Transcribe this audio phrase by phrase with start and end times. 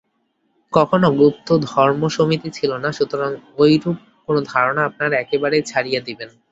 [0.73, 6.29] কখনও গুপ্ত ধর্মসমিতি ছিল না, সুতরাং ঐরূপ কোন ধারণা আপনারা একেবারেই ছাড়িয়া দিবেন।